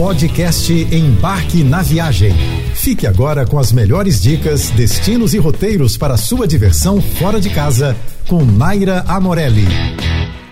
[0.00, 2.32] Podcast Embarque na Viagem.
[2.74, 7.94] Fique agora com as melhores dicas, destinos e roteiros para sua diversão fora de casa
[8.26, 9.66] com Naira Amorelli.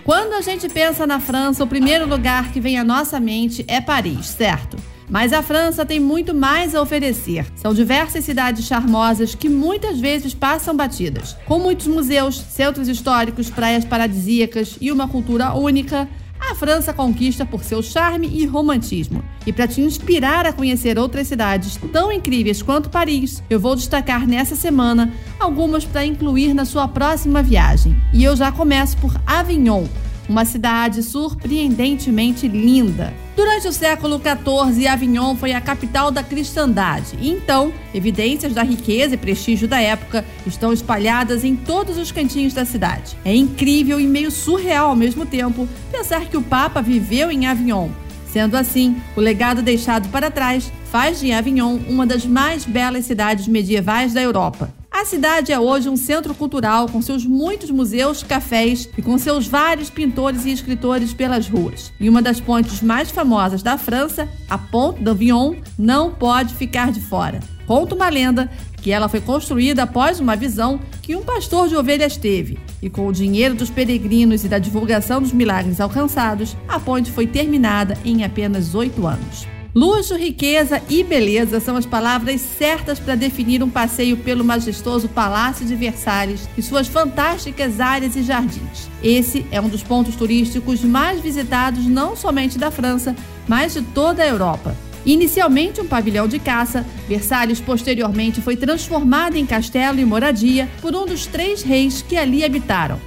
[0.04, 3.80] Quando a gente pensa na França, o primeiro lugar que vem à nossa mente é
[3.80, 4.76] Paris, certo?
[5.08, 7.46] Mas a França tem muito mais a oferecer.
[7.56, 11.34] São diversas cidades charmosas que muitas vezes passam batidas.
[11.46, 16.06] Com muitos museus, centros históricos, praias paradisíacas e uma cultura única,
[16.50, 19.22] a França conquista por seu charme e romantismo.
[19.46, 24.26] E para te inspirar a conhecer outras cidades tão incríveis quanto Paris, eu vou destacar
[24.26, 27.96] nessa semana algumas para incluir na sua próxima viagem.
[28.12, 29.86] E eu já começo por Avignon
[30.28, 33.12] uma cidade surpreendentemente linda.
[33.34, 37.16] Durante o século XIV, Avignon foi a capital da cristandade.
[37.20, 42.52] E então, evidências da riqueza e prestígio da época estão espalhadas em todos os cantinhos
[42.52, 43.16] da cidade.
[43.24, 47.88] É incrível e meio surreal ao mesmo tempo pensar que o Papa viveu em Avignon.
[48.26, 53.48] Sendo assim, o legado deixado para trás faz de Avignon uma das mais belas cidades
[53.48, 54.77] medievais da Europa.
[54.98, 59.46] A cidade é hoje um centro cultural com seus muitos museus, cafés e com seus
[59.46, 61.92] vários pintores e escritores pelas ruas.
[62.00, 67.00] E uma das pontes mais famosas da França, a Ponte d'Avignon, não pode ficar de
[67.00, 67.38] fora.
[67.64, 68.50] Conta uma lenda
[68.82, 72.58] que ela foi construída após uma visão que um pastor de ovelhas teve.
[72.82, 77.28] E com o dinheiro dos peregrinos e da divulgação dos milagres alcançados, a ponte foi
[77.28, 79.46] terminada em apenas oito anos.
[79.74, 85.66] Luxo, riqueza e beleza são as palavras certas para definir um passeio pelo majestoso Palácio
[85.66, 88.88] de Versalhes e suas fantásticas áreas e jardins.
[89.02, 93.14] Esse é um dos pontos turísticos mais visitados não somente da França,
[93.46, 94.74] mas de toda a Europa.
[95.04, 101.04] Inicialmente um pavilhão de caça, Versalhes posteriormente foi transformado em castelo e moradia por um
[101.04, 102.98] dos três reis que ali habitaram.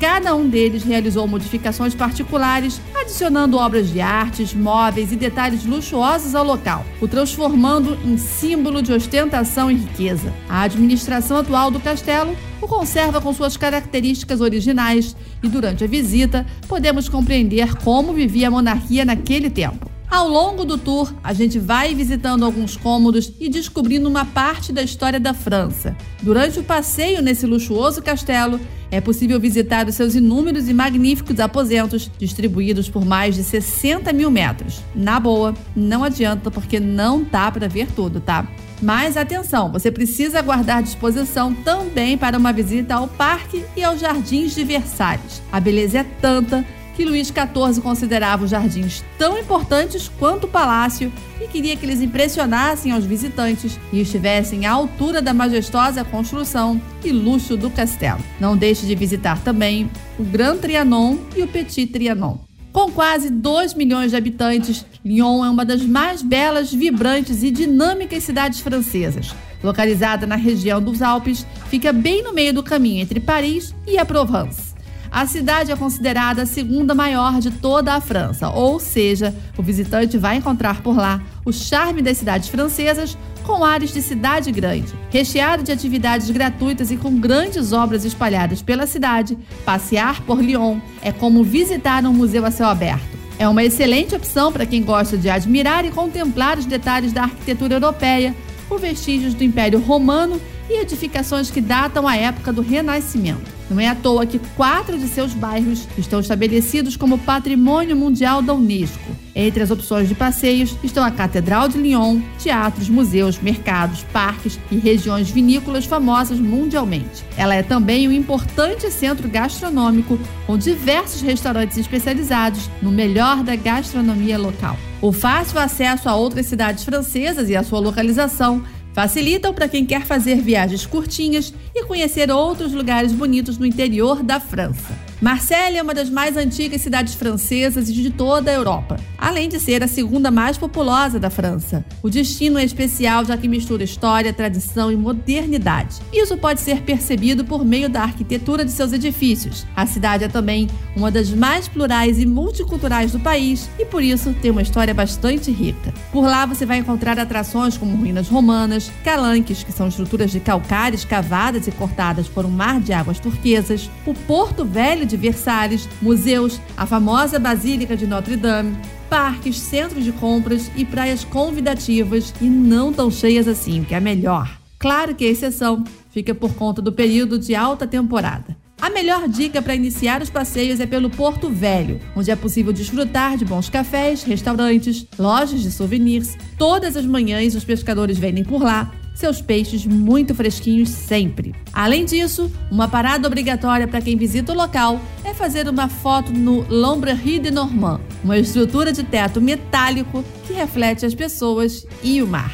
[0.00, 6.42] Cada um deles realizou modificações particulares, adicionando obras de artes, móveis e detalhes luxuosos ao
[6.42, 10.32] local, o transformando em símbolo de ostentação e riqueza.
[10.48, 16.46] A administração atual do castelo o conserva com suas características originais e durante a visita
[16.66, 19.99] podemos compreender como vivia a monarquia naquele tempo.
[20.10, 24.82] Ao longo do tour, a gente vai visitando alguns cômodos e descobrindo uma parte da
[24.82, 25.96] história da França.
[26.20, 28.58] Durante o passeio nesse luxuoso castelo,
[28.90, 34.32] é possível visitar os seus inúmeros e magníficos aposentos, distribuídos por mais de 60 mil
[34.32, 34.80] metros.
[34.96, 38.48] Na boa, não adianta porque não dá para ver tudo, tá?
[38.82, 44.56] Mas atenção, você precisa guardar disposição também para uma visita ao parque e aos jardins
[44.56, 45.40] de Versalhes.
[45.52, 46.66] A beleza é tanta
[47.00, 52.02] que Luís XIV considerava os jardins tão importantes quanto o palácio e queria que eles
[52.02, 58.20] impressionassem aos visitantes e estivessem à altura da majestosa construção e luxo do castelo.
[58.38, 62.36] Não deixe de visitar também o Grand Trianon e o Petit Trianon.
[62.70, 68.24] Com quase 2 milhões de habitantes, Lyon é uma das mais belas, vibrantes e dinâmicas
[68.24, 69.34] cidades francesas.
[69.64, 74.04] Localizada na região dos Alpes, fica bem no meio do caminho entre Paris e a
[74.04, 74.69] Provence.
[75.12, 80.16] A cidade é considerada a segunda maior de toda a França, ou seja, o visitante
[80.16, 84.94] vai encontrar por lá o charme das cidades francesas com ares de cidade grande.
[85.10, 91.10] Recheado de atividades gratuitas e com grandes obras espalhadas pela cidade, passear por Lyon é
[91.10, 93.18] como visitar um museu a céu aberto.
[93.36, 97.74] É uma excelente opção para quem gosta de admirar e contemplar os detalhes da arquitetura
[97.74, 98.34] europeia,
[98.70, 103.50] com vestígios do Império Romano e edificações que datam a época do Renascimento.
[103.68, 108.54] Não é à toa que quatro de seus bairros estão estabelecidos como Patrimônio Mundial da
[108.54, 109.10] Unesco.
[109.34, 114.76] Entre as opções de passeios estão a Catedral de Lyon, teatros, museus, mercados, parques e
[114.76, 117.24] regiões vinícolas famosas mundialmente.
[117.36, 124.38] Ela é também um importante centro gastronômico com diversos restaurantes especializados no melhor da gastronomia
[124.38, 124.76] local.
[125.02, 128.62] O fácil acesso a outras cidades francesas e a sua localização
[128.92, 134.40] Facilitam para quem quer fazer viagens curtinhas e conhecer outros lugares bonitos no interior da
[134.40, 135.09] França.
[135.20, 139.60] Marselha é uma das mais antigas cidades francesas e de toda a Europa, além de
[139.60, 141.84] ser a segunda mais populosa da França.
[142.02, 145.96] O destino é especial já que mistura história, tradição e modernidade.
[146.10, 149.66] Isso pode ser percebido por meio da arquitetura de seus edifícios.
[149.76, 154.34] A cidade é também uma das mais plurais e multiculturais do país e por isso
[154.40, 155.92] tem uma história bastante rica.
[156.10, 161.04] Por lá você vai encontrar atrações como ruínas romanas, calanques, que são estruturas de calcários
[161.04, 166.60] cavadas e cortadas por um mar de águas turquesas, o Porto Velho de Versalhes, museus,
[166.76, 168.76] a famosa Basílica de Notre-Dame,
[169.10, 174.58] parques, centros de compras e praias convidativas e não tão cheias assim, que é melhor.
[174.78, 178.56] Claro que a exceção fica por conta do período de alta temporada.
[178.80, 183.36] A melhor dica para iniciar os passeios é pelo Porto Velho, onde é possível desfrutar
[183.36, 186.34] de bons cafés, restaurantes, lojas de souvenirs.
[186.56, 188.90] Todas as manhãs os pescadores vendem por lá
[189.20, 191.54] seus peixes muito fresquinhos sempre.
[191.72, 196.64] Além disso, uma parada obrigatória para quem visita o local é fazer uma foto no
[196.68, 202.52] L'Ombrerie de Normand, uma estrutura de teto metálico que reflete as pessoas e o mar.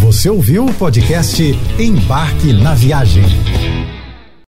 [0.00, 1.42] Você ouviu o podcast
[1.78, 3.24] Embarque na Viagem.